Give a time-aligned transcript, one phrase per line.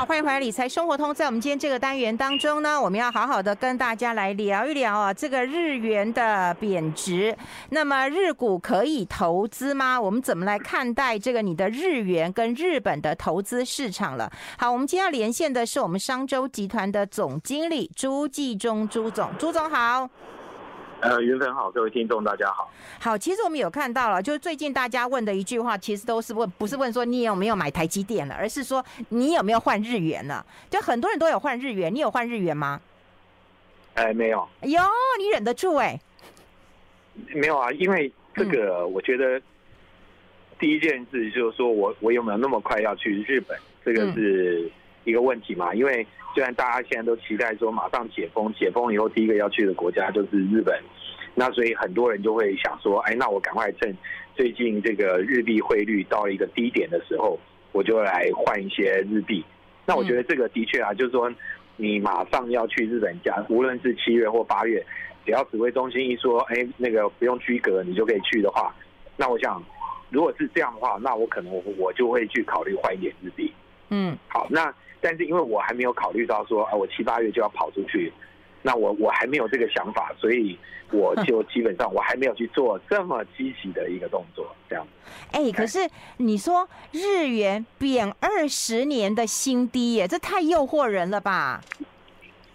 [0.00, 1.10] 好，欢迎回来《理财生活通》。
[1.14, 7.36] 在我们今天这个单元当中呢，我们要好好的跟大家来聊一聊啊，这个日元的贬值。
[7.68, 10.00] 那么日股可以投资吗？
[10.00, 14.32] 我们怎么来看待这个你的日元跟日本的投资市场了？
[14.56, 20.08] 好，我们今天要连线的是我们商周集团的总经理朱继忠朱总，朱总好。
[21.00, 22.70] 呃，云粉好，各位听众大家好。
[22.98, 30.44] 好，其实我们有看到了，就是最近大家问的一句话，其实都是问，不是问说你有没有买台积电了，而是说你有没有换日元了。
[30.68, 32.80] 就很多人都有换日元，你有换日元吗？
[33.94, 34.46] 哎，没有。
[34.62, 34.82] 哟，
[35.18, 35.98] 你忍得住哎？
[37.34, 39.40] 没有啊，因为这个，我觉得
[40.58, 44.70] 第一件事就是说我我有没有那么快要去日本，这个是
[45.04, 46.06] 一个问题嘛，因为。
[46.32, 50.80] 虽然大家现在都期待说马上解封，解封以后第一个要去的国家就是日本，
[51.34, 53.92] 那所以很多人就会想说，哎，那我赶快趁
[54.36, 57.36] 最近这个日币汇率到一个低点的时候，
[57.72, 59.44] 我就来换一些日币。
[59.84, 61.28] 那我觉得这个的确啊，就是说
[61.76, 64.80] 你马上要去日本家，无论是七月或八月，
[65.26, 68.72] 只要指挥中心一说，哎，那个不用居隔，你就可以去的话，
[69.16, 69.60] 那我想
[70.10, 73.52] 如果是这样的话，那我可能我就会去考虑换一点日币。
[73.88, 74.72] 嗯，好，那。
[75.00, 78.12] 但是因为我还没有考虑到说，啊，我七八月就要跑出去，
[78.62, 80.58] 那我我还没有这个想法，所以
[80.92, 84.86] 我就基本上我还没有去做这么积极的一个动作，这样。
[85.32, 85.78] 哎，可是
[86.18, 91.60] 你说日元贬二十年的新低耶，这太诱惑人了吧？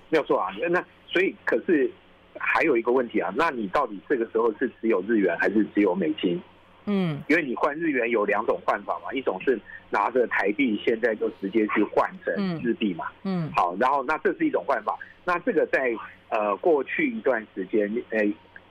[0.09, 1.90] 没有错啊，那所以可是
[2.38, 6.40] 还有一个问题啊，那你到底这个时候是只有日元还是只有美金？
[6.86, 13.05] 嗯，因为你换日元有两种换法嘛，一种是拿着台币，现在就直接去换成日币嘛。
[13.23, 14.97] 嗯，好，然后那这是一种换法。
[15.23, 15.94] 那这个在
[16.30, 18.19] 呃过去一段时间，呃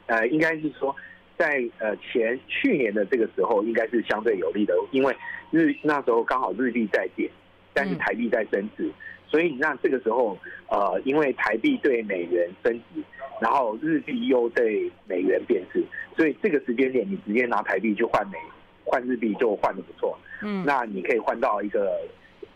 [0.06, 0.94] 呃，应该是说
[1.36, 5.16] 在呃前去年的这个时候，应该是相对有利的，因为
[5.50, 7.30] 日那时候刚好日币在跌，
[7.72, 8.90] 但是台币在升值。
[9.26, 13.02] 所以那这个时候，呃，因为台币对美元升值，
[13.44, 15.84] 然后日币又对美元贬值，
[16.16, 18.38] 所以这个时间点你直接拿台币去换美
[18.82, 20.18] 换日币就换的不错。
[20.40, 22.00] 嗯，那你可以换到一个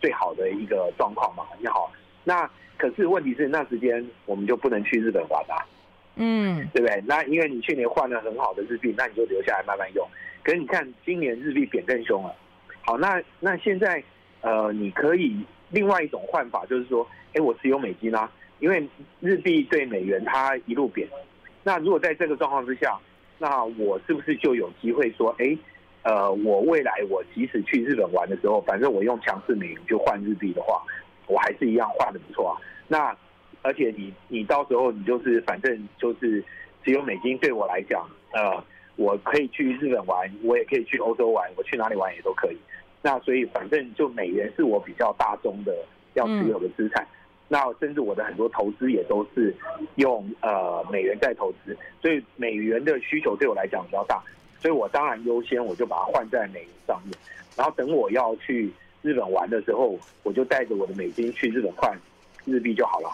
[0.01, 1.45] 最好的一个状况嘛？
[1.61, 1.93] 你好，
[2.25, 5.63] 那可是问题是那时间我们就不能去日本玩啦。
[6.17, 7.05] 嗯，对不对？
[7.07, 10.09] 那因为你去年换了很好的日币，那你就留下来慢慢用。
[10.43, 12.35] 可是你看今年日币贬更凶了。
[12.81, 14.03] 好，那那现在
[14.41, 15.45] 呃，你可以。
[15.71, 18.87] 另外一种换法就是说，哎，我持有美金啊，因为
[19.21, 21.09] 日币对美元它一路贬。
[21.63, 22.99] 那如果在这个状况之下，
[23.39, 25.57] 那我是不是就有机会说，哎，
[26.03, 30.83] 呃，我未来我即使去日本玩的时候，反正我用强势美元就换日币的话，
[31.27, 32.57] 我还是一样换的不错啊。
[32.87, 33.17] 那
[33.63, 36.43] 而且你你到时候你就是反正就是
[36.85, 38.65] 只有美金，对我来讲，呃，
[38.97, 42.57] 我可以去日本玩，我也可以去欧洲玩，我去哪里玩也都可以。
[43.03, 45.73] 那所以反正就美元是我比较大宗的
[46.15, 47.07] 要持有的资产，
[47.49, 49.55] 那甚至我的很多投资也都是
[49.97, 54.23] 用呃美元在投资，所以美元的需求对我来讲比较大，
[54.61, 57.13] 所以我当然优先我就把它换在美元上面，
[57.57, 58.71] 然后等我要去
[59.03, 61.97] 日本玩的时候，我就带着我的美金去日本换
[62.45, 63.11] 日币就好了。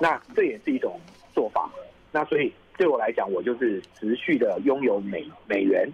[0.00, 0.98] 那这也是一种
[1.34, 1.70] 做法。
[2.10, 5.88] 那所以对我来讲，我就是持续的拥有美美元，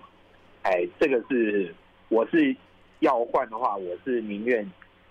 [0.62, 1.74] 哎，这个是
[2.08, 2.54] 我是。
[3.00, 4.62] 要换的话，我是宁愿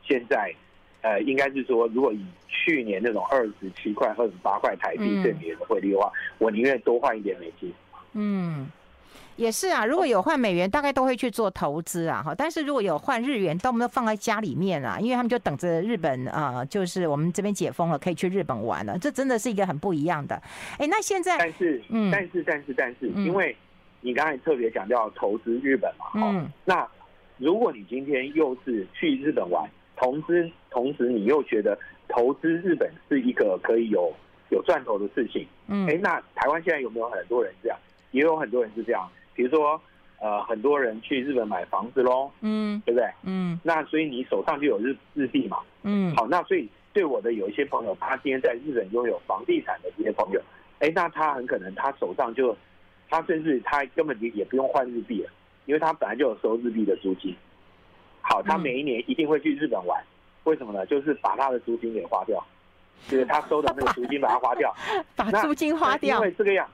[0.03, 0.53] 现在，
[1.01, 7.73] 呃，应该是说，如果以去年那种二十七块、二十八块台币对美元的汇率的话，嗯、我宁愿多换一点美金。
[8.13, 8.67] 嗯，
[9.37, 9.85] 也是啊。
[9.85, 12.21] 如果有换美元，大概都会去做投资啊。
[12.21, 18.97] 哈，但是如果有换日元，都没有放在家里面啊，因为他们就等着日本啊、呃，就是我们这边解封了，可以去日本玩了。
[18.99, 20.35] 这真的是一个很不一样的。
[20.77, 23.55] 哎，那现在，但是，嗯，但是，但是，但是，因为
[24.01, 26.85] 你刚才特别强调投资日本嘛，嗯，那。
[27.41, 29.65] 如果你今天又是去日本玩，
[29.99, 31.77] 同时同时你又觉得
[32.07, 34.11] 投资日本是一个可以有
[34.49, 37.77] 有赚头的事情，嗯，哎，那台湾现在有没有很多人这样？
[38.11, 39.79] 也有很多人是这样，比如说
[40.19, 43.07] 呃，很多人去日本买房子喽，嗯，对不对？
[43.23, 50.41] 嗯，那所以你手上就有日日币嘛，嗯，好，那所以对我的有一些朋友，他今天在日本拥有房地产的这些朋友，
[50.79, 52.55] 哎，那他很可能他手上就
[53.09, 55.29] 他甚至他根本就也不用换日币了。
[55.65, 57.35] 因为他本来就有收日币的租金，
[58.21, 60.03] 好，他每一年一定会去日本玩，
[60.43, 60.85] 为什么呢？
[60.85, 62.43] 就是把他的租金给花掉，
[63.07, 64.73] 就是他收的那个租金把它花掉，
[65.15, 66.17] 把租金花掉。
[66.17, 66.69] 因为这个样，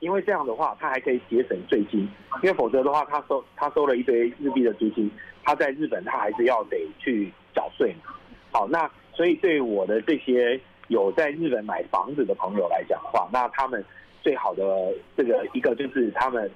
[0.00, 2.00] 因为这样的话，他还可以节省税金，
[2.42, 5.10] 因为否则的话，他收他收了一堆日币的租金，
[5.42, 8.12] 他在日本他还是要得去缴税嘛。
[8.52, 13.82] 好，那所以对我的这些有在日本买房子的朋友来讲的话，那他们
[14.22, 16.50] 最好的这个一个就是他们。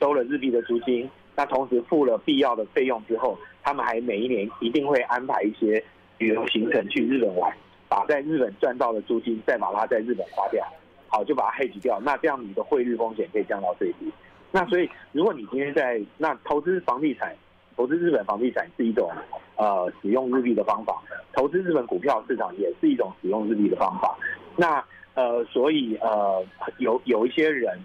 [0.00, 5.82] 收了日币的租金，那同时付了必要的费用之后，他们还每一年一定会安排一些
[6.18, 7.52] 旅游行程去日本玩，
[7.88, 10.64] 把在日本赚到的租金再把它在日本花掉，
[11.08, 14.12] 好，就把它 hedge 掉，那这样你的汇率风险可以降到最低。
[14.52, 17.34] 那所以，如果你今天在那投资房地产，
[17.76, 19.10] 投资日本房地产是一种
[19.56, 21.02] 呃使用日币的方法，
[21.32, 24.16] 投资日本股票市场也是一种使用日币的方法。
[24.56, 24.84] 那
[25.14, 26.44] 呃，所以呃，
[26.78, 27.76] 有有一些人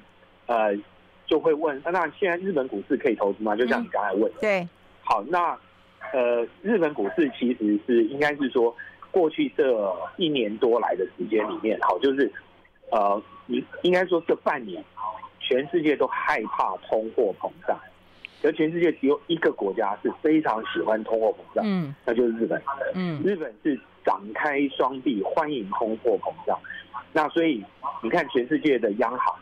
[0.45, 0.75] 呃
[1.29, 3.55] 就会问，那现在日本股市可以投资吗？
[3.55, 4.67] 就像你刚才问对，
[5.03, 5.55] 好，那
[6.11, 8.75] 呃，日本股市其实是应该是说，
[9.11, 12.31] 过去这一年多来的时间里面，好，就是
[12.91, 14.83] 呃，你应该说这半年，
[15.39, 17.79] 全世界都害怕通货膨胀。
[18.41, 22.59] 而全世界只有一个国家是非常喜欢通货膨胀，嗯，那就是日本。
[22.95, 26.57] 嗯，日本是张开双臂欢迎通货膨胀。
[27.11, 27.63] 那所以
[28.01, 29.35] 你看，全世界的央行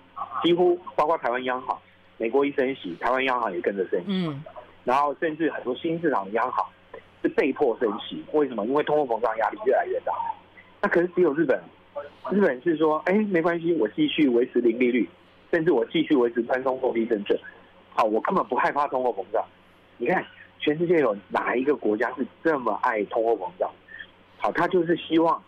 [0.47, 1.77] 几乎包括台湾央行，
[2.17, 4.05] 美国一升息，台湾央行也跟着升息。
[4.07, 4.41] 嗯，
[4.85, 6.65] 然后甚至很多新市场的央行
[7.21, 8.23] 是被迫升息。
[8.31, 8.65] 为什么？
[8.65, 10.13] 因为通货膨胀压力越来越大。
[10.81, 11.61] 那可是只有日本，
[12.31, 15.09] 日本是说，哎，没关系，我继续维持零利率，
[15.51, 17.37] 甚至我继续维持宽松货币政策。
[17.93, 19.43] 好，我根本不害怕通货膨胀。
[19.97, 20.25] 你看，
[20.59, 23.69] 全世界有哪一个国家是这么爱通货膨胀？
[24.37, 25.43] 好，他就是希望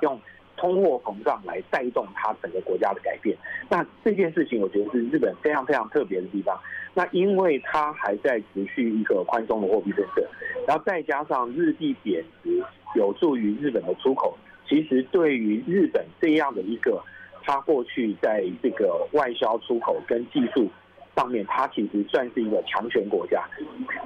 [0.00, 0.18] 用
[0.64, 3.36] 通货膨胀来带动他整个国家的改变。
[3.68, 6.58] 那这件事情，我觉得是日本非常非常特别的地方。
[6.94, 10.26] 那因为它还在持续一个宽松的货币政策，
[10.66, 12.64] 然后再加上日币贬值，
[12.94, 14.38] 有助于日本的出口。
[14.66, 17.02] 其实对于日本这样的一个，
[17.42, 20.70] 它过去在这个外销出口跟技术。
[21.16, 23.44] 上面，它其实算是一个强权国家，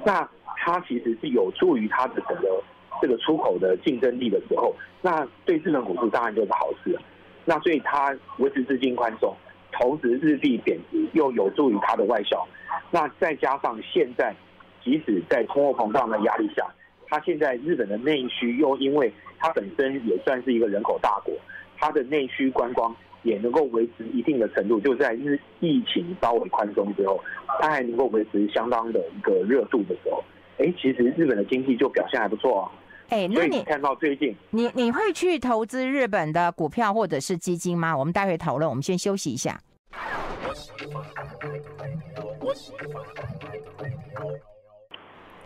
[0.05, 2.61] 那它其实是有助于它的整个
[3.01, 7.01] 这个出口的竞争力的时候，那对日本股市当然就是好事了。
[7.45, 9.33] 那所以它维持资金宽松，
[9.71, 12.47] 同时日币贬值又有助于它的外销。
[12.91, 14.35] 那再加上现在，
[14.83, 16.65] 即使在通货膨胀的压力下，
[17.07, 21.33] 它现在日本的内需又因为它本身也算是一个人口大国，
[21.77, 22.95] 它的内需观光。
[23.23, 27.21] 也能够维持一定的程度，就在日疫情稍微宽松之后，
[27.59, 30.23] 它还能够维持相当的一个热度的时候，
[30.57, 32.71] 哎，其实日本的经济就表现还不错啊。
[33.09, 37.95] 哎，那你看到最近，你你会去投资日本的股票或者是基金吗？
[37.97, 39.59] 我们待会讨论，我们先休息一下。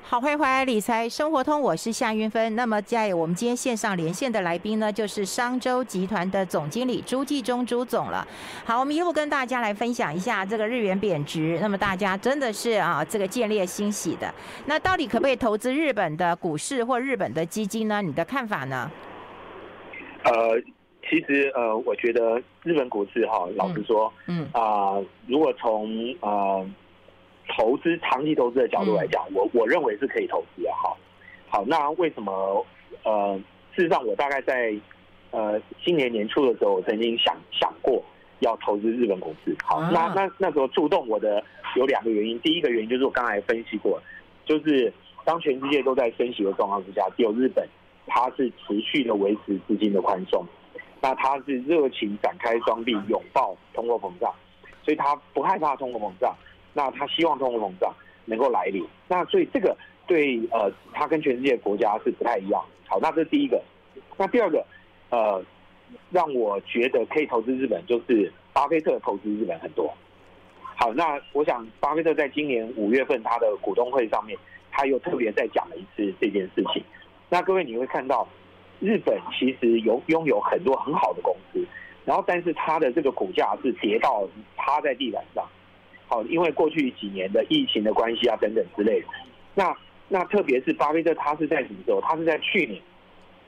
[0.05, 2.55] 好，欢迎回来理财生活通，我是夏云芬。
[2.57, 8.27] 那么在我们今天线上连线的来宾呢，就是商周集团的总经理朱继忠朱总了。
[8.65, 14.31] 好，我们一路跟大家来分享一下这个日元贬值，那么大家真的是啊，这个见猎欣喜的。
[14.65, 18.01] 那到底可不可以投资日本的股市或日本的基金呢？
[18.01, 18.91] 你的看法呢？
[20.25, 20.31] 呃，
[21.09, 26.67] 其实呃，我觉得日本股市哈，老实说，嗯啊、嗯呃，如果从呃。
[27.55, 30.71] 投资长期投资的角度来讲，我我认为是可以投资的。
[30.73, 30.97] 好，
[31.49, 32.65] 好，那为什么？
[33.03, 33.37] 呃，
[33.75, 34.73] 事实上，我大概在
[35.31, 38.01] 呃今年年初的时候，我曾经想想过
[38.39, 39.55] 要投资日本股市。
[39.63, 41.43] 好，那那那时候触动我的
[41.75, 42.39] 有两个原因。
[42.39, 44.01] 第一个原因就是我刚才分析过，
[44.45, 44.91] 就是
[45.25, 47.67] 当全世界都在升息的状况之下，只有日本
[48.07, 50.45] 它是持续的维持资金的宽松，
[51.01, 54.33] 那它是热情展开双臂拥抱通货膨胀，
[54.83, 56.33] 所以它不害怕通货膨胀。
[56.73, 57.93] 那他希望通货膨胀
[58.25, 59.77] 能够来临，那所以这个
[60.07, 62.61] 对呃，他跟全世界国家是不太一样。
[62.87, 63.61] 好，那这是第一个。
[64.17, 64.65] 那第二个，
[65.09, 65.43] 呃，
[66.09, 69.93] 让我觉得可以投资日本，就是巴菲特投资日本很多。
[70.75, 74.37] 好，那我想巴菲特在今年五月份他的股东会上面，
[74.71, 76.83] 他又特别再讲了一次这件事情。
[77.29, 78.27] 那各位你会看到，
[78.79, 81.65] 日本其实有拥有很多很好的公司，
[82.05, 85.45] 然后但是它的这个股价是跌到趴在地板上。
[86.13, 89.07] 好，因为过去几年的疫情的关系啊，等等之类的。
[89.55, 89.75] 那
[90.09, 91.99] 那特别是巴菲特，他是在什么时候？
[92.01, 92.79] 他是在去年，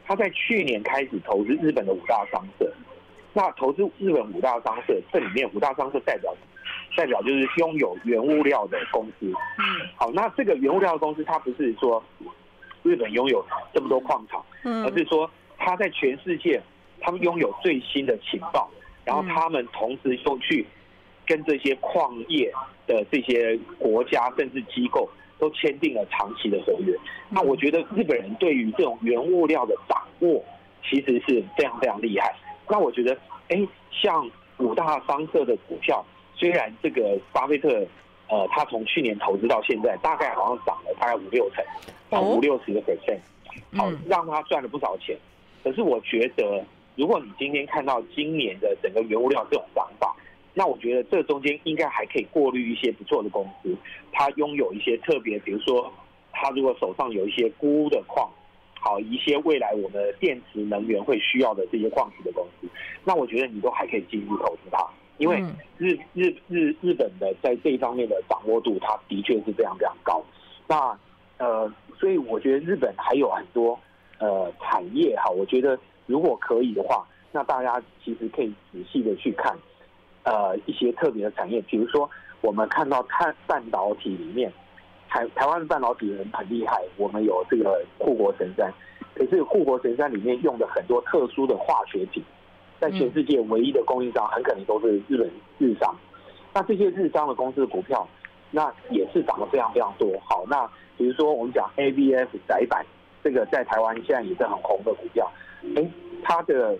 [0.03, 2.73] 他在去年开始投资日本的五大商社。
[3.33, 6.47] 那投资日本五大商社，这里面五大商社代表什么？
[6.97, 9.27] 代表就是拥有原物料的公司。
[9.27, 9.87] 嗯。
[9.95, 12.03] 好，那这个原物料的公司，它不是说
[12.81, 13.45] 日本拥有
[13.75, 16.59] 这么多矿场，而是说它在全世界，
[16.99, 18.67] 他们拥有最新的情报，
[19.03, 20.65] 然后他们同时又去。
[21.25, 22.51] 跟这些矿业
[22.87, 26.95] 的这些国家甚至机构都签订了长期的合约。
[27.29, 30.43] 那我觉得日本人对于这种原物料的掌握
[30.87, 32.33] 其实是非常非常厉害。
[32.69, 33.17] 那我觉得，
[33.49, 36.03] 哎，像五大商社的股票，
[36.35, 37.85] 虽然这个巴菲特，
[38.27, 41.63] 呃，他从去年投资到现在，大概好像涨了大概五六成，
[42.09, 43.19] 到五六十个 percent，
[43.77, 45.17] 好，让他赚了不少钱。
[45.63, 46.63] 可是我觉得，
[46.95, 50.04] 如果你今天看到今年的整个原物料这种涨法，
[50.57, 53.75] 那我觉得这中间应该还可以过滤一些不错的公司，
[54.13, 55.91] 它拥有一些特别，比如说，
[56.31, 58.31] 它如果手上有一些钴的矿，
[58.79, 62.67] 好一些未来我们电池能源会需要的这些矿石的公司，
[63.03, 64.77] 那我觉得你都还可以进入投资它，
[65.17, 65.43] 因为
[65.77, 70.23] 日日日日本的在这一方面的掌握度，它的确是非常非常高。
[70.67, 70.97] 那
[71.37, 71.69] 呃，
[71.99, 73.77] 所以我觉得日本还有很多
[74.19, 79.53] 呃产业哈，我觉得如果可以的话，那大家其实可以仔细的去看
[80.25, 82.09] 呃一些特别的产业，比如说
[82.41, 84.51] 我们看到碳半导体里面。
[85.07, 88.69] 台台湾半导体人很厉害，我们有这个护国神山，
[89.13, 92.21] 可是护国神山里面用的很多特殊的化学品，
[92.81, 95.95] 在全世界唯一的供应商很可能都是日本日商。
[96.53, 98.05] 那这些日商的公司的股票，
[98.51, 100.11] 那也是涨得非常非常多。
[100.25, 102.85] 好，那比如说我们讲 ABF 窄板，
[103.23, 105.31] 这个在台湾现在也是很红的股票，
[105.77, 105.89] 哎，
[106.23, 106.77] 它的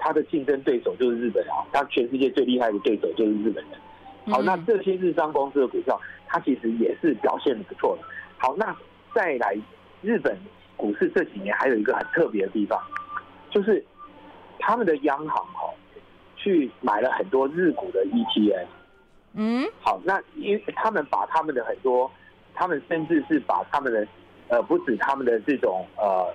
[0.00, 3.78] 它的竞争对手就是日本啊，它全世界最厉害的对手就是日本人。
[4.26, 8.02] 好，那这些日商公司的股票，它其实也是表现的不错的。
[8.38, 8.74] 好，那
[9.14, 9.56] 再来
[10.02, 10.36] 日本
[10.76, 12.80] 股市这几年还有一个很特别的地方，
[13.50, 13.84] 就是
[14.58, 15.72] 他们的央行哈
[16.36, 18.66] 去买了很多日股的 ETF。
[19.34, 22.10] 嗯，好，那因为他们把他们的很多，
[22.54, 24.06] 他们甚至是把他们的
[24.48, 26.32] 呃不止他们的这种呃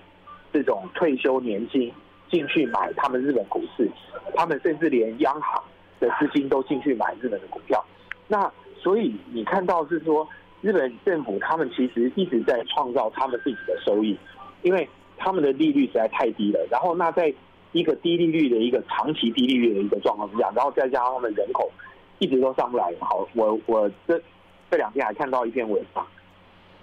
[0.53, 1.91] 这种退休年金
[2.36, 3.89] 进去买他们日本股市，
[4.36, 5.63] 他们甚至连央行。
[5.98, 7.82] 的资金都进去买日本的股票，
[8.27, 10.27] 那所以你看到是说，
[10.62, 14.18] 日本政府他们其实一直在创造他们自己的收益，
[14.62, 16.60] 因为他们的利率实在太低了。
[16.70, 17.34] 然后那在
[17.72, 21.72] 一个低利率的一个长期低利率的一个状况之下，然后再加上他们人口
[22.20, 22.94] 一直都上不来。
[23.00, 24.22] 好，我我这
[24.70, 26.06] 这两天还看到一篇文章，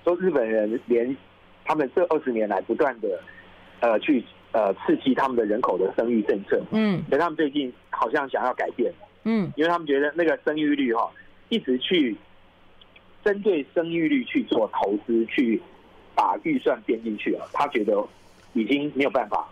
[0.04, 1.14] 说日本人连
[1.66, 3.20] 他们这二十年来不断的
[3.80, 4.24] 呃去。
[4.52, 8.92] 呃，刺激他们的人口的生育政策，嗯，所以他们最近好像想要改变，
[9.24, 11.10] 嗯，因为他们觉得那个生育率哈，
[11.48, 12.14] 一直去
[13.24, 15.58] 针对生育率去做投资，去
[16.14, 18.06] 把预算编进去了，他觉得
[18.52, 19.48] 已经没有办法，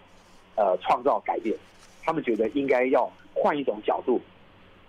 [0.57, 1.57] 呃，创造改变，
[2.03, 4.21] 他们觉得应该要换一种角度，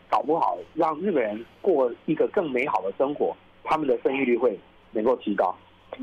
[0.10, 4.60] 搞不好让日本人过一个更美好的生活，他们的生育率会
[4.92, 5.56] 能够提高，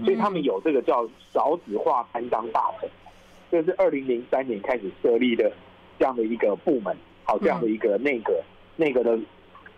[0.02, 2.88] 所以他们有这个叫少子化担当大臣。
[3.50, 5.50] 这是二零零三年开始设立的
[5.98, 8.40] 这样的一个部门，好，这样的一个内阁，
[8.76, 9.18] 内阁的，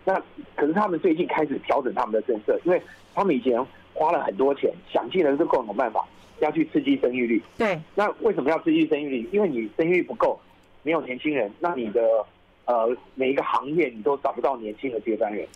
[0.03, 0.21] 那
[0.55, 2.81] 可是他们最近开始调整他们的政策，因为
[3.13, 3.63] 他们以前
[3.93, 6.05] 花了很多钱，想尽了各种办法
[6.39, 7.41] 要去刺激生育率。
[7.57, 9.29] 对，那为什么要刺激生育率？
[9.31, 10.39] 因为你生育率不够，
[10.83, 12.01] 没有年轻人，那你的
[12.65, 15.47] 呃每一个行业你都找不到年轻的接班人，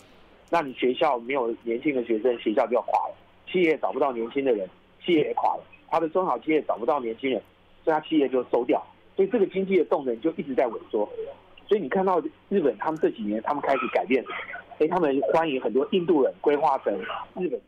[0.50, 3.16] 那你学校没有年轻的学生，学校就要垮了；
[3.52, 4.68] 企业找不到年轻的人，
[5.06, 7.42] 企业也垮了；他的中小企业找不到年轻人。
[7.86, 8.84] 这家企业就收掉，
[9.16, 11.08] 所以这个经济的动能就一直在萎缩。
[11.68, 14.24] 所以你看到日本，他们这几年他们开始改变，
[14.80, 16.94] 哎，他们欢迎很多印度人归化成
[17.38, 17.66] 日本籍。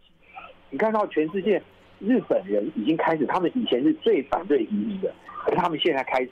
[0.72, 1.62] 你看到全世界
[2.00, 5.14] 日本人已经开始，他们以前是最反对移民的，
[5.46, 6.32] 可他们现在开始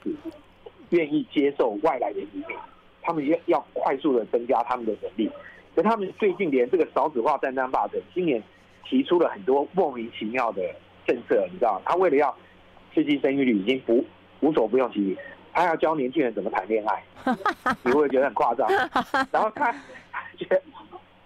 [0.90, 2.56] 愿意接受外来的移民，
[3.02, 5.30] 他们要要快速的增加他们的能力。
[5.74, 8.42] 可他们最近连这个少子化担当大臣，今年
[8.84, 10.62] 提出了很多莫名其妙的
[11.06, 12.36] 政策，你知道，他为了要。
[12.96, 14.02] 刺激生育率已经不
[14.40, 15.18] 无所不用其极，
[15.52, 17.36] 他要教年轻人怎么谈恋爱，
[17.82, 18.66] 你会觉得很夸张？
[19.30, 19.70] 然后他
[20.38, 20.62] 觉得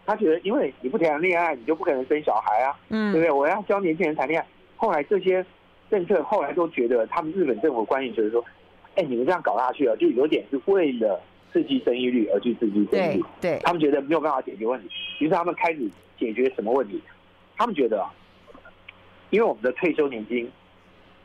[0.04, 3.30] 他觉得，因为你不谈恋爱，你就不可能生小孩啊，嗯，对不对？
[3.30, 4.46] 我要教年轻人谈恋爱。
[4.76, 5.46] 后来这些
[5.88, 8.44] 政策后来都觉得，他们日本政府官员觉得说，
[8.96, 11.22] 哎，你们这样搞下去啊，就有点是为了
[11.52, 14.88] 刺激生育率而去刺激生育率，对，对他们觉得没有办法解决问题，
[15.20, 17.00] 于是他们开始解决什么问题？
[17.56, 18.12] 他们觉得啊，
[19.30, 20.50] 因为我们的退休年金。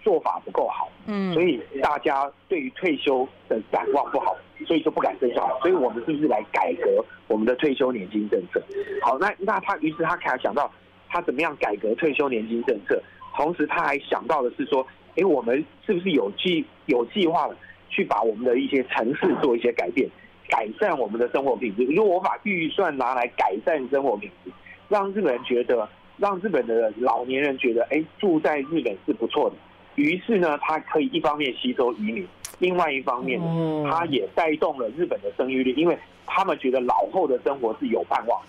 [0.06, 5.60] 做法不够好，嗯，所以大家对于退休的展望不好，所以就不敢生小孩。
[5.62, 8.62] 所以我们是不是来改革我们的退休年金政策？
[9.02, 10.72] 好，那那他于是他开始想到
[11.10, 13.02] 他怎么样改革退休年金政策，
[13.36, 14.86] 同时他还想到的是说，
[15.16, 17.58] 哎，我们是不是有计有计划的
[17.90, 20.08] 去把我们的一些城市做一些改变，
[20.48, 21.84] 改善我们的生活品质？
[21.86, 24.52] 如果我把预算拿来改善生活品质，
[24.88, 29.56] 让日本人觉得，让日本的老年人觉得，哎，住在日本是不错的。
[29.96, 32.28] 于是呢，它可以一方面吸收移民，
[32.60, 38.42] 另外一方面呢，它也带动了日本的生育率，因为他们觉得老后的生活是有盼望。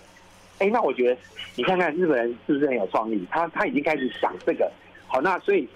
[0.59, 1.17] 哎，那我觉得
[1.55, 3.25] 你看看日本人是不是很有创意？
[3.31, 4.69] 他他已经开始想这个。
[5.07, 5.67] 好，那所以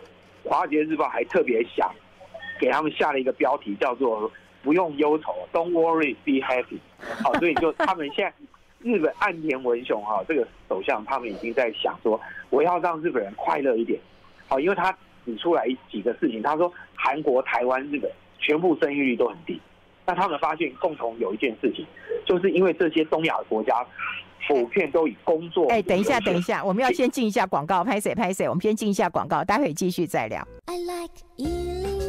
[0.49, 1.89] 《华尔街日报》还特别想
[2.59, 4.29] 给他们下了一个标题，叫做
[4.61, 6.79] “不用忧愁 ”，Don't worry, be happy。
[7.23, 8.33] 好，所以就他们现在
[8.79, 13.97] 日本岸田文雄哈这个首相，他们已经在想说，我要让日本人快乐一点。
[14.49, 14.93] 好，因为他。
[15.25, 19.59] 指出来几个事情，他说韩国、台湾、日本全部生育率都很低，
[20.05, 21.85] 那他们发现共同有一件事情，
[22.25, 23.85] 就是因为这些东亚国家
[24.47, 25.67] 普遍都以工作。
[25.69, 30.45] 哎，等一下，等一下，我们要先进一下广告，拍谁拍谁，我们先进一下广告，待会继续再聊。
[30.65, 32.00] I like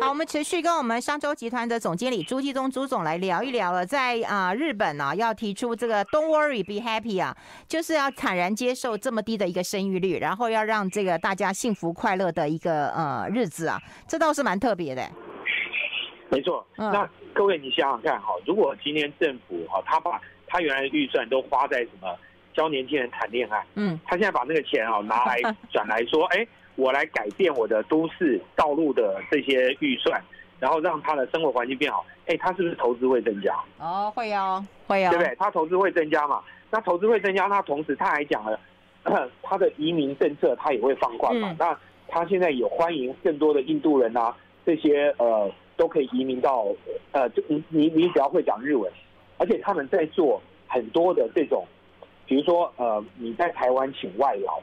[0.00, 7.36] 好，我们持续跟我们商周集团的总经理朱继宗朱总来聊一聊了，在啊、呃、日本啊要提出这个 Don't worry, be happy 啊，
[7.68, 13.78] 就是要坦然接受这么低的一个生育率，然后要让这个大家幸福快乐的一个呃日子啊，
[14.08, 15.06] 这倒是蛮特别的。
[16.30, 22.08] 没错，嗯、那各位你想想看哈，如果今天政府哈，他把他原来的预算都花在什么
[22.54, 25.36] 教年轻人谈恋爱，嗯，他现在把那个钱啊拿来
[25.70, 26.46] 转来说， 哎。
[26.80, 30.18] 我来改变我的都市道路的这些预算，
[30.58, 32.04] 然后让他的生活环境变好。
[32.26, 33.54] 哎，他是不是投资会增加？
[33.78, 35.36] 哦，会哦，会哦，对不对？
[35.38, 36.42] 他投资会增加嘛？
[36.70, 38.58] 那投资会增加，那同时他还讲了，
[39.42, 41.50] 他的移民政策他也会放宽嘛？
[41.52, 44.34] 嗯、那他现在有欢迎更多的印度人啊，
[44.64, 46.66] 这些呃都可以移民到
[47.12, 48.90] 呃，就你你你只要会讲日文，
[49.36, 51.66] 而且他们在做很多的这种，
[52.26, 54.60] 比如说呃你在台湾请外劳。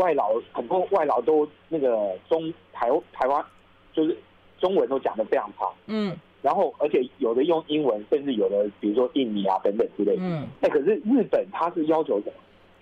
[0.00, 3.44] 外劳很多外劳都那个中台台湾
[3.92, 4.16] 就是
[4.58, 12.32] 中文都讲的非常差，嗯，然后而且有的用英文，甚至有的比如说印尼啊等等之类，嗯，那可是日本他是要求什么？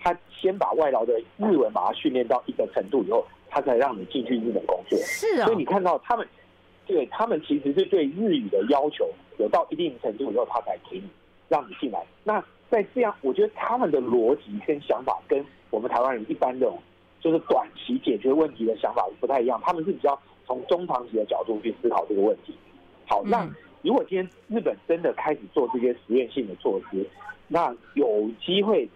[0.01, 4.97] 他先把外劳的日文把它训练到一个程度以后，他才让你进去日本工作。
[4.99, 6.25] 是啊，所以你看到他们，
[6.87, 9.09] 对他们其实是对日语的要求
[9.39, 11.03] 有到一定程度以后，他才给你
[11.49, 12.01] 让你进来。
[12.23, 16.71] 那在这样，我觉得他们的逻辑跟想法跟我们台湾人一般的。
[17.19, 22.53] 就是短期解决问题的想法不太一样，他们是比较从中长期的角度去思考这个问题。
[23.05, 23.45] 好，那
[23.81, 27.05] 如果今天日本真的开始做这些实验性的措施，
[27.47, 28.87] 那有机会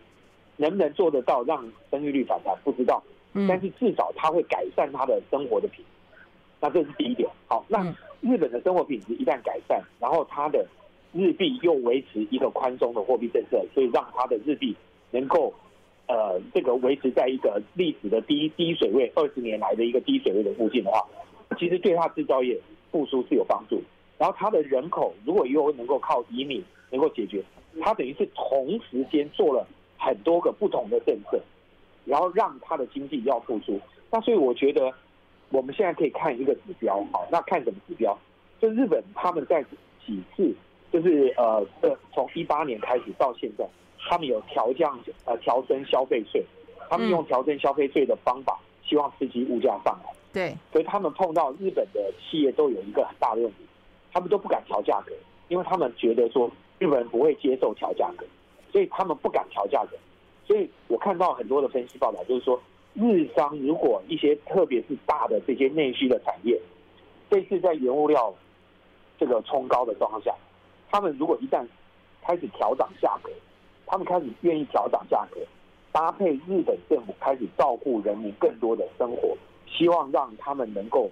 [0.56, 2.56] 能不能做得到让生育率反弹？
[2.64, 3.04] 不知道，
[3.48, 6.18] 但是至少它会改善他的生活的品质。
[6.62, 7.30] 那这是第一点。
[7.48, 7.84] 好，那
[8.22, 10.66] 日本的生活品质一旦改善，然后它的
[11.12, 14.74] 日币又维持一个宽松的货币政策，所以让它的日币
[15.12, 15.54] 能够。
[16.08, 21.00] 呃，这个维持在一个历史的低低水位，二十年来的一个低水位的附近的话，
[21.58, 22.60] 其实对它制造业
[22.92, 23.82] 复苏是有帮助。
[24.18, 27.44] 然后它的人口如果又能够靠移民能够解决，
[27.82, 29.66] 它等于是同时间做了
[29.98, 31.42] 很多个不同的政策，
[32.06, 33.80] 然后让它的经济要复苏。
[34.12, 34.94] 那所以我觉得
[35.50, 38.18] 我们现在可以看一个指标，好，那看什么指标？
[38.62, 39.64] 就日本他们在
[40.06, 40.54] 几次，
[40.92, 41.66] 就是呃，
[42.14, 43.66] 从一八年开始到现在。
[44.10, 46.44] 他们有调降呃调升消费税，
[46.90, 50.14] 他们用调升消费税的方法，希望刺激物价上来。
[50.32, 53.58] 对，所以他们碰到日本的企业都有一个很大的问题，
[54.12, 55.14] 他们都不敢调价格，
[55.48, 58.26] 因为他们觉得说日本人不会接受调价格，
[58.72, 59.98] 所以他们不敢调价格。
[60.46, 62.62] 所以我看到很多的分析报道，就是说
[62.94, 66.60] 日商如果一些特别是大的这些内需的产业，
[67.30, 68.34] 这次在原物料
[69.18, 70.36] 这个冲高的状况下，
[70.92, 71.66] 他们如果一旦
[72.22, 73.32] 开始调涨价格。
[73.86, 75.40] 他们开始愿意调涨价格，
[75.92, 81.10] 搭配日本政府开始照顾人民更多的生活，希望让他们能够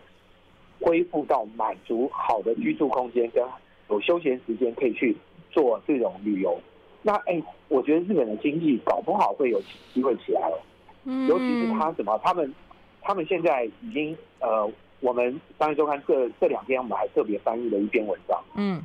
[0.79, 3.43] 恢复到满足好的居住空间跟
[3.89, 5.15] 有休闲时间可以去
[5.51, 6.59] 做这种旅游。
[7.03, 9.61] 那哎，我觉得日本的经济搞不好会有
[9.93, 10.59] 机会起来了。
[11.03, 12.53] 嗯，尤其是他什么，他们
[13.01, 14.67] 他们现在已经呃，
[15.01, 18.39] 我们商业周刊这这两天我们还特别翻译了一篇文章。
[18.55, 18.81] 嗯，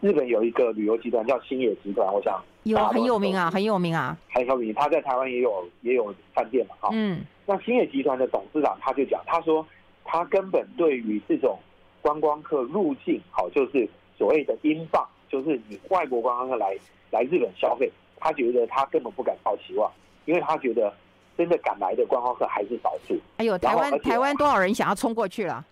[0.00, 2.42] 日本有一个旅游集团叫星野集团，我想。
[2.66, 4.74] 有很有名啊，很有名啊，很有名。
[4.74, 6.88] 他在台湾也有也有饭店嘛，哈。
[6.92, 7.24] 嗯。
[7.46, 9.64] 那星野集团的董事长他就讲，他说
[10.04, 11.56] 他根本对于这种
[12.02, 16.76] 观光客入境，好，就是所谓的英镑，就是你外国观光客来
[17.12, 19.88] 来日本消费，他觉得他根本不敢抱期望，
[20.24, 20.92] 因为他觉得
[21.38, 23.16] 真的敢来的观光客还是少数。
[23.36, 25.64] 哎呦，台湾台湾多少人想要冲过去了？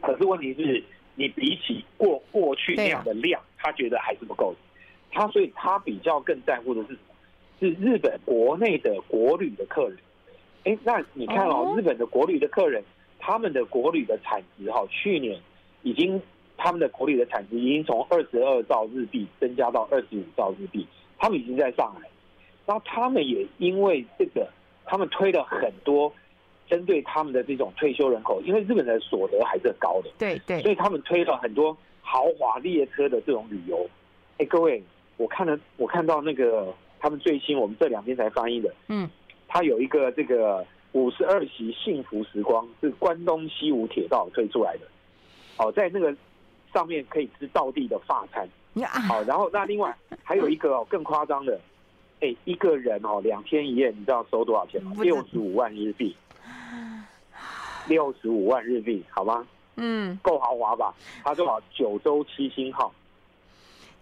[0.00, 0.82] 可是问题是，
[1.14, 4.52] 你比起过过去那样的量，他觉得还是不够。
[5.16, 6.98] 他所以，他比较更在乎的是什么？
[7.58, 9.96] 是日本国内的国旅的客人。
[10.64, 12.84] 哎，那你看哦，日本的国旅的客人，
[13.18, 15.40] 他们的国旅的产值哈，去年
[15.82, 16.20] 已经
[16.58, 22.06] 他们的国旅的产值已经从二十二兆日币增加到二十五兆日币，他们已经在上来。
[22.66, 24.46] 然后他们也因为这个，
[24.84, 26.12] 他们推了很多
[26.68, 33.88] 针对他们的这种退休人口，因为日本的所得还是很高的，对对，所以他们推了很多豪华列车的这种旅游。
[34.36, 34.82] 哎，各位。
[35.16, 39.08] 我看了，我看到那个他们最新，我们这两天才翻译的，嗯，
[39.48, 44.86] 他有一个这个五十二席幸福时光，是关东西武铁道推出来的，
[45.58, 46.14] 哦，在那个
[46.72, 48.48] 上面可以吃道地的法餐，
[49.08, 51.58] 好，然后那另外还有一个哦更夸张的，
[52.20, 54.92] 哎，一个人哦两天一夜，你知道收多少钱吗？
[55.00, 56.14] 六十五万日币，
[57.88, 59.46] 六十五万日币，好吗？
[59.76, 60.94] 嗯，够豪华吧？
[61.24, 62.92] 他说好九州七星号。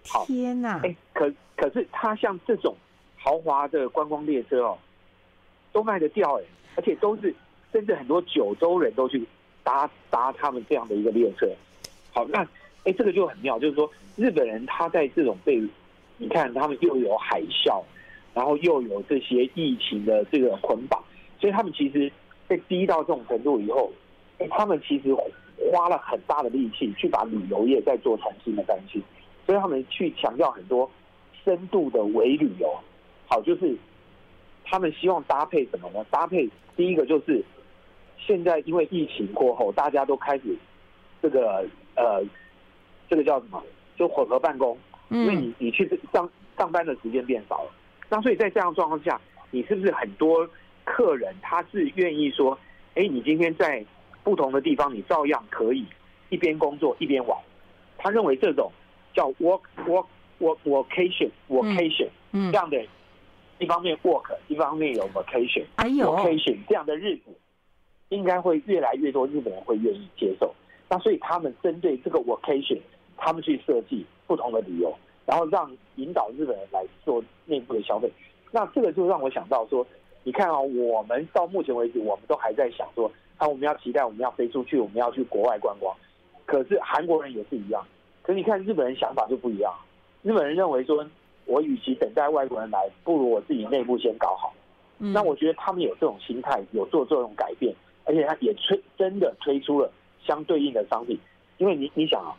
[0.04, 0.80] 天哪！
[0.84, 2.76] 哎，可可是它像这种
[3.16, 4.78] 豪华的观光列车哦，
[5.72, 6.44] 都卖得掉哎，
[6.76, 7.34] 而且都是
[7.72, 9.26] 甚至很多九州人都去
[9.62, 11.48] 搭搭他们这样的一个列车。
[12.12, 12.46] 好，那
[12.84, 15.60] 哎，这个就很妙，就是说日本人他在这种被
[16.18, 17.82] 你看他们又有海啸，
[18.34, 21.02] 然后又有这些疫情的这个捆绑，
[21.40, 22.12] 所以他们其实
[22.46, 23.90] 被逼到这种程度以后，
[24.50, 25.14] 他们其实
[25.72, 29.02] 花了很大的力气去把旅游业再做重新的更新。
[29.46, 30.90] 所以他们去强调很多
[31.44, 32.74] 深度的微旅游，
[33.26, 33.76] 好，就是
[34.64, 36.02] 他们希望搭配什么呢？
[36.10, 37.44] 搭配第一个就是
[38.18, 40.56] 现在因为疫情过后，大家都开始
[41.20, 42.24] 这个呃，
[43.10, 43.62] 这个叫什么？
[43.96, 44.78] 就混合办公，
[45.10, 46.26] 因为你你去上
[46.56, 47.70] 上班的时间变少了，
[48.08, 50.48] 那所以在这样状况下，你是不是很多
[50.84, 52.58] 客人他是愿意说，
[52.94, 53.84] 哎，你今天在
[54.22, 55.84] 不同的地方，你照样可以
[56.30, 57.38] 一边工作一边玩，
[57.98, 58.72] 他认为这种。
[59.14, 60.06] 叫 work work
[60.40, 62.84] work vacation vacation，嗯，这样的，
[63.58, 67.30] 一方面 work，一方面有 vacation，哎呦，vacation 这样的日子，
[68.08, 70.54] 应该会越来越多日本人会愿意接受。
[70.88, 72.80] 那所以他们针对这个 vacation，
[73.16, 74.92] 他们去设计不同的理由，
[75.24, 78.10] 然后让引导日本人来做内部的消费。
[78.50, 79.86] 那这个就让我想到说，
[80.24, 85.96] 你看啊，我们到目前为止，我们都还在想说，啊，我们要期待我们要飞出去，我们要去国外观光。
[86.44, 87.84] 可是韩国人也是一样。
[88.24, 89.70] 可是你看日本人想法就不一样，
[90.22, 91.06] 日本人认为说，
[91.44, 94.54] 我与其等待外国人来，不如我自己内部先搞好。
[94.98, 95.12] 嗯。
[95.12, 97.74] 那我觉得他们有这种心态，有做这种改变，
[98.06, 99.92] 而且他也推真的推出了
[100.24, 101.18] 相对应的商品。
[101.58, 102.34] 因为你你想啊，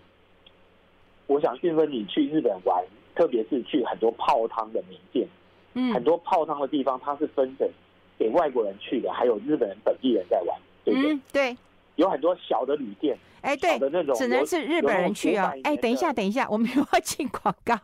[1.28, 5.28] 我想讯芬你去日本玩，特别是去很多泡汤的名店，
[5.76, 7.70] 嗯，很多泡汤的地方，它是分成
[8.18, 11.14] 给外国人去的，还有日本人本地人在玩，对不对？
[11.14, 11.58] 嗯，对。
[11.96, 13.80] 有很多小的旅店，哎，对，
[14.16, 15.54] 只能是日本人去啊。
[15.64, 17.76] 哎，等一下，等一下，我们要进广告。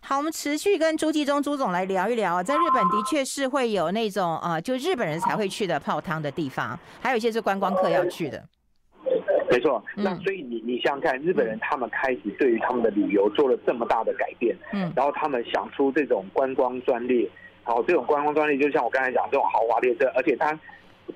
[0.00, 8.42] 好，我们持续跟朱继忠朱总来聊一聊，在日本的确是会有那种啊、呃，就日本人才会去的泡汤的地方，还有一些是观光客要去的。
[9.50, 17.28] 没错，那所以你你想想看，日本人他们开始对于他们的旅游做了这么大的改变，嗯，然后他们想出这种观光专列。
[17.68, 20.58] 好，这种观光专列就像我刚才讲这种豪华列车，而且它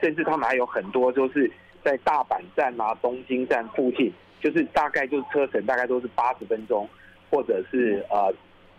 [0.03, 1.51] 甚至他们还有很多，就是
[1.83, 6.87] 在大阪站啊、东京站附近，就是大概就是车程大概都是八十分钟，
[7.31, 8.31] 或者是呃，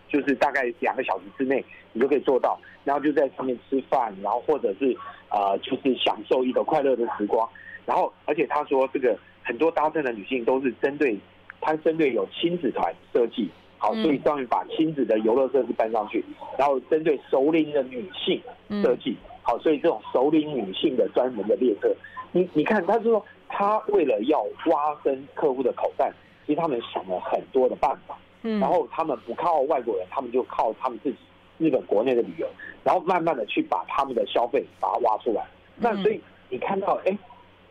[0.08, 4.96] 就是大概两个小时之内你就可以做到，然后就在上面吃饭，然后或者是
[5.32, 7.50] 呃，就是享受一个快乐的时光。
[7.88, 11.18] 然后，而且他说这个很多搭乘的女性都是针对，
[11.60, 13.50] 他针对有亲子团设计。
[13.84, 16.24] 好，所以终于把亲子的游乐设施搬上去，
[16.58, 18.42] 然后针对熟龄的女性
[18.82, 19.18] 设计。
[19.42, 21.94] 好，所以这种熟龄女性的专门的列车，
[22.32, 26.10] 你你看，他说他为了要挖深客户的口袋，
[26.48, 28.18] 其实他们想了很多的办法。
[28.44, 31.18] 嗯，然后他们不靠外国人，他们就靠他们自己
[31.58, 32.48] 日本国内的旅游，
[32.86, 35.46] 然后慢慢的去把他们的消费把它挖出来。
[35.76, 37.18] 那所以你看到，哎，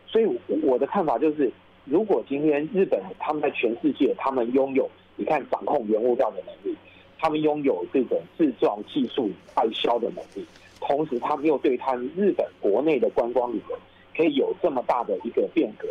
[0.05, 0.27] 所以
[0.61, 1.51] 我的看法就是，
[1.85, 4.87] 如果今天日本他们在全世界，他们拥有。
[5.15, 6.75] 你看，掌控原物料的能力，
[7.19, 10.43] 他们拥有这种制造技术、外销的能力，
[10.81, 13.77] 同时他们又对他们日本国内的观光旅游
[14.17, 15.87] 可以有这么大的一个变革。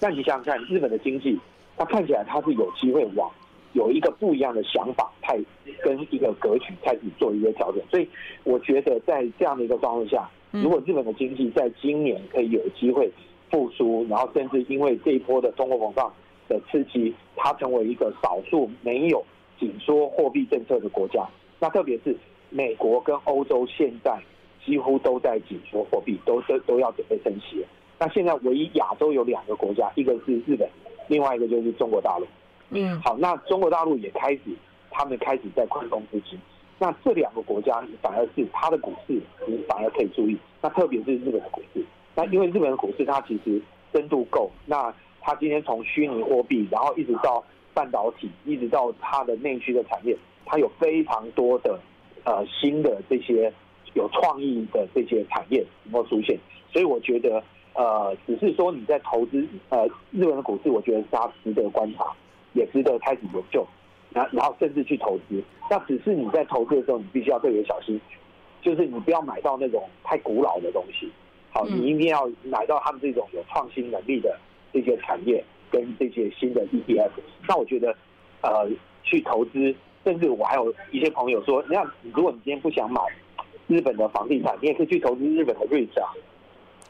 [0.00, 1.38] 那你想想看，日本的经济，
[1.76, 3.30] 它看起来它是有机会往
[3.74, 5.38] 有一个不一样的想法，态
[5.82, 7.80] 跟一个格局开始做一个调整。
[7.88, 8.08] 所以，
[8.42, 13.08] 我觉得在这样的一个状况下，如果日本的经济在今年可以有机会
[13.50, 16.12] 复苏，然后甚至因为这一波的通货膨胀。
[16.48, 19.22] 的刺激，它成为一个少数没有
[19.58, 21.26] 紧缩货币政策的国家。
[21.60, 22.16] 那特别是
[22.50, 24.18] 美国跟欧洲现在
[24.64, 27.68] 几乎都在紧缩货币，都都都要准备升息了。
[27.98, 30.68] 那现在唯一亚洲有两个国家，一个是日本，
[31.08, 32.26] 另外一个就是中国大陆。
[32.70, 34.42] 嗯，好，那中国大陆也开始，
[34.90, 36.38] 他们开始在宽松资金。
[36.78, 40.38] 那这两个国家反而是它的股市，你反而可以注意。
[40.62, 41.84] 那特别是日本的股市，
[42.14, 43.60] 那因为日本的股市它其实
[43.92, 44.94] 深度够，那。
[45.20, 51.78] 他今天从虚拟货币，然后一直到半导体，一直到它的内需的产业，它有非常多的
[52.24, 53.52] 呃新的这些
[53.94, 56.38] 有创意的这些产业能够出现？
[56.72, 57.42] 所以我觉得
[57.74, 62.06] 呃，只是说你在投资呃日本的股市，我觉得它值得观察，
[62.54, 63.66] 也值得开始研究，
[64.10, 65.42] 然然后甚至去投资。
[65.70, 68.00] 那只是你在投资的时候，你必须要特别小心，
[68.62, 71.08] 就是你不要买到那种太古老的东西。
[71.50, 74.36] 好，你一定要买到他们这种有创新能力的。
[74.72, 77.10] 这些产业跟这些新的 ETF，
[77.48, 77.94] 那我觉得，
[78.42, 78.68] 呃，
[79.02, 83.00] 去投资，甚至我还有一些朋友说，你看，如果你今天不想买
[83.66, 86.12] 日本的房地产，你也可以去投资日本的 REIT 啊。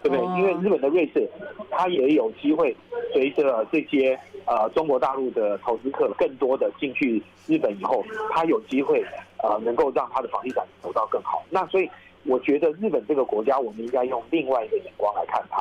[0.00, 0.24] 对不对？
[0.38, 1.28] 因为日本的瑞士，
[1.70, 2.74] 它也有机会
[3.12, 9.04] 随着这些呃中国大陆的投资客更多的进去日本以后，它有机会
[9.42, 11.42] 呃能够让它的房地产走到更好。
[11.50, 11.90] 那所以
[12.24, 15.60] 我觉得日本这个国家，我们应该用另外一个眼光来看它，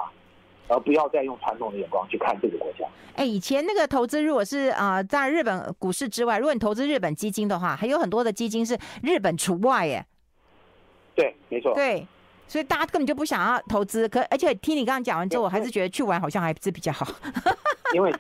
[0.68, 2.86] 而不要再用传统的眼光去看这个国家。
[3.16, 10.06] 哎，以前那个投资如果是啊、呃，在日本股市之外，如果你投资日本基金的话，还有很多的基金是日本除外耶。
[11.16, 11.74] 对，没错。
[11.74, 12.06] 对。
[12.50, 17.06] 所以大家根本就不想要投资，可而且听你刚刚讲完之后，我还是觉得去玩好像还是比较好。
[17.94, 18.14] 因为，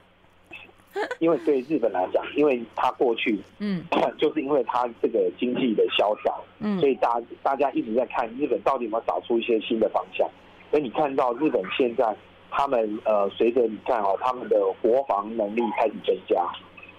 [1.19, 3.81] 因为对日本来讲，因为他过去，嗯，
[4.19, 10.29] 就是因为他这个经济的萧条，嗯，所以大大家一直在看日本到底有没有找出一些新的方向。
[10.71, 12.13] 所以你看到日本现在，
[12.49, 16.45] 他们呃，随着你看哦，他们的国防能力开始增加，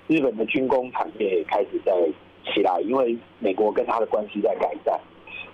[0.06, 1.92] 日本的军工产业也开始在
[2.44, 4.98] 起来，因为美国跟他的关系在改善。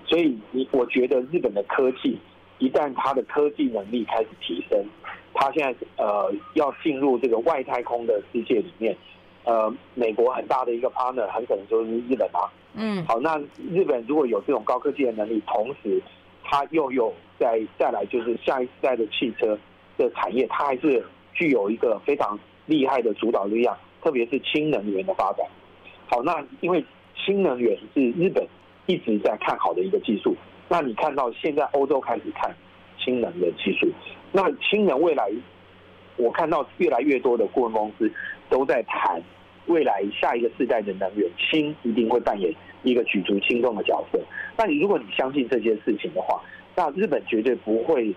[0.07, 2.19] 所以，你我觉得日本的科技，
[2.59, 4.85] 一旦它的科技能力开始提升，
[5.33, 8.95] 它现在呃要进入这个外太空的世界里面，
[9.45, 12.53] 呃，美国很大的一个 partner 很可能就是日本啊。
[12.75, 13.05] 嗯。
[13.07, 13.39] 好，那
[13.73, 16.01] 日本如果有这种高科技的能力，同时
[16.45, 19.59] 它又有再再来就是下一代的汽车
[19.97, 25.47] 的产业，它还是具有一个非常厉害的主导力量，特别是氢能源的发展。
[26.09, 28.47] 好，那因为氢能源是日本。
[28.87, 30.37] 一直在看好的一个技术，
[30.69, 32.55] 那你看到现在欧洲开始看
[32.99, 33.89] 氢能的技术，
[34.31, 35.27] 那氢能未来，
[36.19, 38.13] 我看到越来越多的顾问公司
[38.51, 39.23] 都在谈
[39.69, 44.21] 未来下一个世代的能源，氢一定会扮演一个举足轻重的角色。
[44.59, 46.39] 那你如果你相信这件事情的话，
[46.77, 48.15] 那日本绝对不会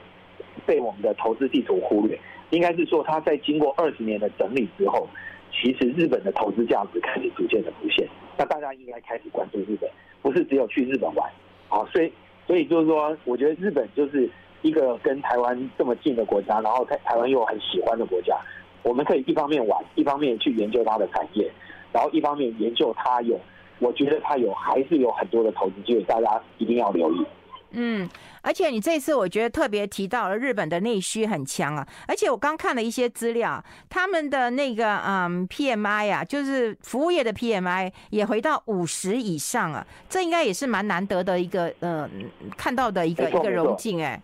[0.67, 2.19] 被我们的投资地图忽略。
[2.51, 5.07] 应该是说，它在经过二十年的整理之后，
[5.51, 8.07] 其实日本的投资价值开始逐渐的浮现。
[8.37, 9.89] 那大家应该开始关注日本。
[10.19, 11.31] 不是只有去日本玩，
[11.69, 12.11] 好，所以
[12.45, 14.29] 所以就是说，我觉得日本就是
[14.61, 18.35] 一个跟台湾这么近的国家，然后台台湾又很喜欢的国家，
[18.83, 21.49] 我们可以一方面玩，一方面去研究它的产业，
[21.93, 23.39] 然后一方面研究它有，
[23.79, 27.25] 我觉得它有还是有很多的投资机会，大家一定要留意。
[27.79, 28.09] 嗯，
[28.41, 42.09] 而且你这次我觉得特别提到了日本的内需很强啊，而且我刚看了一些资料，他们的那个嗯 PMI 啊，就是服务业的 PMI 也回到五十以上啊，这应该也是蛮难得的一个嗯
[42.57, 44.19] 看到的一个一个荣景哎。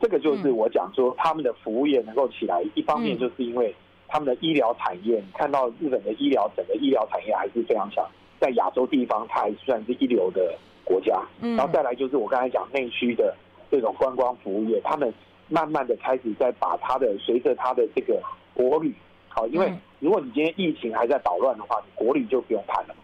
[0.00, 3.74] 这个就是我讲说他们的服务业能够起来，一方面就是因为
[4.06, 8.08] 他们的医疗产业，你看到日本的医疗整个医疗产业还是非常强，
[8.40, 10.56] 在亚洲地方它还算是一流的。
[10.84, 13.34] 国家，然后再来就是我刚才讲内需的
[13.70, 15.12] 这种观光服务业，他们
[15.48, 18.20] 慢慢的开始在把它的随着它的这个
[18.54, 18.94] 国旅，
[19.28, 22.94] 好，因为如果你今天疫情还在捣乱的话，你国旅就不用谈了。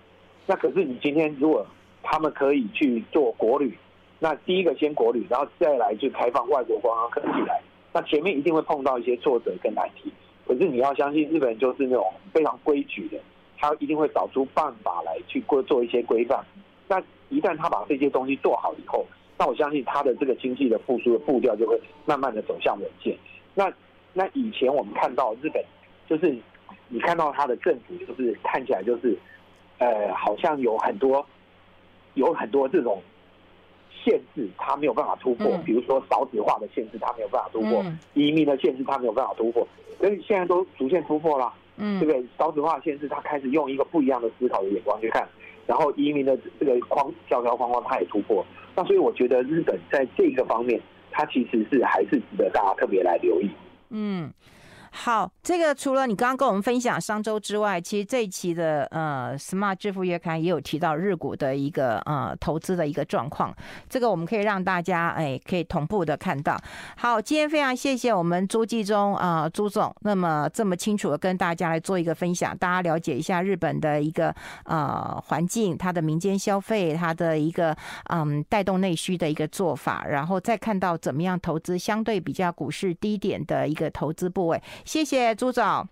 [0.47, 1.67] 那可是你今天如果
[2.03, 3.77] 他们可以去做国旅，
[4.19, 7.61] 那第一个先国旅，然后再来就开放外国观光客进来，
[7.93, 10.13] 那前面一定会碰到一些挫折跟难题。
[10.47, 13.19] 可是你要相信日本人就是那种非常规矩的，
[13.59, 16.43] 他一定会找出办法来去过做一些规范。
[16.89, 19.05] 那一旦他把这些东西做好以后，
[19.39, 23.17] 那我相信他的这个经济的复苏的步调就会慢慢的走向稳健。
[23.55, 23.73] 那
[24.13, 25.65] 那以前我们看到日本，
[26.09, 26.37] 就是
[26.89, 29.17] 你看到他的政府，就是看起来就是，
[29.79, 31.25] 呃，好像有很多
[32.15, 33.03] 有很多这种
[34.05, 35.57] 限制，他没有办法突破。
[35.65, 37.83] 比如说少子化的限制，他没有办法突破；
[38.15, 39.67] 移民的限制，他没有办法突破。
[40.01, 42.25] 所以现在都逐渐突破了，嗯，对不对？
[42.39, 45.29] 少子化的限制，他开始用一个不一样的思考的眼光去看。
[45.69, 48.45] 然后移民的这个框条条框框，它也突破。
[48.75, 53.51] 那所以我觉得日本在这个方面，它其实是还是值得大家特别来留意。
[53.91, 54.33] 嗯。
[54.91, 63.55] 好，这个除了你刚刚跟我们分享商周之外，其实这一期的呃 Smart 致富月刊也有提到日股的一个呃投资的一个状况，
[63.89, 66.59] 这个我们可以让大家哎可以同步的看到。
[66.97, 77.77] 好，今天非常谢谢我们朱继忠啊、呃、朱总，那么这么清楚的跟大家来做一个分享，大家了解一下日本的一个呃环境，它的民间消费，它的一个
[78.11, 84.61] 嗯带动内需的一个做法，然后再看到怎么样投资相对比较股市低点的一个投资部位。
[84.85, 85.89] 谢谢朱总。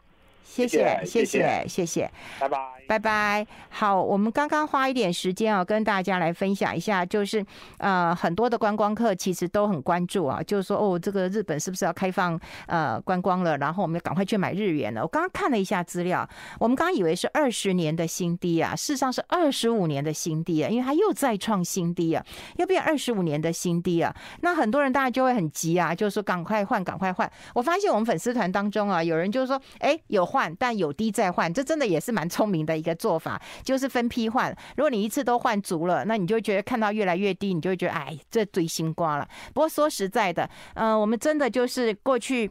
[0.46, 3.46] 谢谢谢谢谢谢，拜拜拜拜。
[3.68, 7.44] 好，我们刚刚花一点时间啊，跟大家来分享一下，就是
[7.78, 13.58] 呃很多的观光客其实都很关注啊，就是说哦，这个日本是不是要开放呃观光了？
[13.58, 15.02] 然后我们要赶快去买日元了。
[15.02, 16.26] 我刚刚看了一下资料，
[16.60, 22.24] 我们刚刚以为是二十年的新低啊，事实上是二十五年的新低啊，因为它又再创新低啊，
[22.56, 24.14] 又变二十五年的新低啊。
[24.40, 27.30] 那很多人大家就会很急啊，就是说赶快换，赶快换。
[27.52, 30.35] 我发现我们粉丝团当中啊，有人就是说，哎，有。
[30.36, 34.54] 换，但有低再换，这真的也是蛮聪明的一个做法，就是分批换。
[34.76, 39.26] 如果你一次都换足了，那你就觉得看到越来越低，你就会觉得哎，这堆新瓜了。
[39.54, 42.50] 不过说实在的，嗯、我们真的就是过去。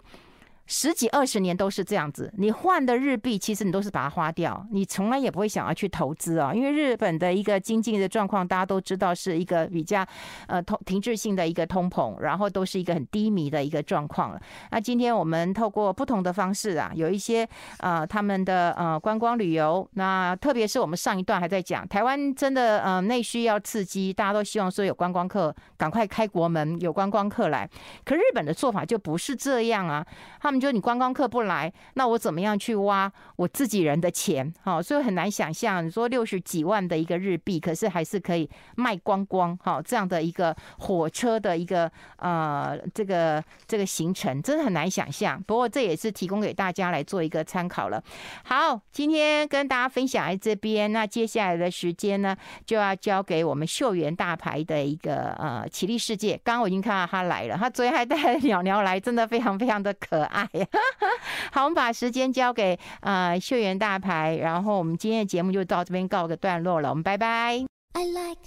[0.67, 10.03] 十几二十年都是这样子，你换的日币，其实你都是把它花掉，你从来也不会想要去投资啊，因为日本的一个经济的状况，大家都知道是一个比较
[10.47, 14.41] 呃通停滞性的一个通膨，然后都是一个很低迷的一个状况了。
[14.71, 17.47] 那今天我们透过不同的方式啊，有一些
[17.77, 27.69] 呃他们的呃观光旅游，那特别是我们上一段还在讲台湾真的呃内需要刺激，大家都希望说有观光客赶快开国门，有观光客来，
[28.03, 30.03] 可日本的做法就不是这样啊，
[30.41, 30.54] 他。
[30.59, 34.53] 就你观光客不来，那我怎么样去挖我自己人的钱？
[34.63, 45.41] 好，所以很难想象，你说六十几万的一个日币，可是还是可以卖光光，好，这样的一个火车的一个呃这个这个行程，真的很难想象。
[45.43, 48.03] 不过这也是提供给大家来做一个参考了。
[48.43, 56.39] 好，今天跟大家分享在这边，那接下来的时间呢，就要交给我们秀园大牌的一个呃奇丽世界。
[56.43, 60.44] 刚刚我已经看到他来了，他昨天还带鸟鸟来，真的非常非常的可爱。
[61.51, 67.65] 好，我们把时间交给呃秀媛大牌，然后我们今天的节目就到这边告个段落了，我们拜拜。
[67.93, 68.41] I like